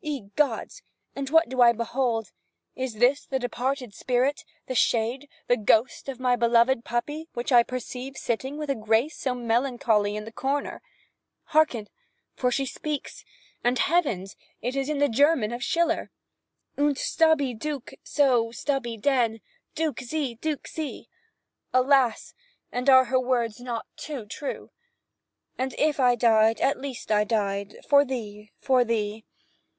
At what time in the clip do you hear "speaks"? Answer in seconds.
12.64-13.22